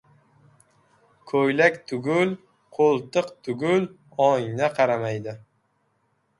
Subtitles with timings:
[1.31, 2.33] Ko‘ylak tugul,
[2.79, 3.87] qo‘ltiq tugul—
[4.33, 5.41] oyna qaramaydi.